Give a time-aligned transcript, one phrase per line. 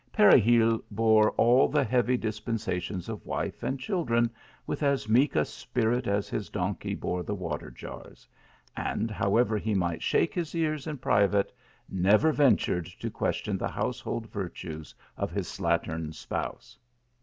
[0.15, 4.31] /Peregil bore all the heavy dispen sations of wife and children
[4.65, 8.27] with as meek a spirit as his donkey bore the water jars;
[8.75, 11.53] and, however he might shake his ears in private,
[11.87, 13.17] never ventured to 162 THE ALHAMBIIA.
[13.19, 16.79] question the household virtues of his slattern spouse.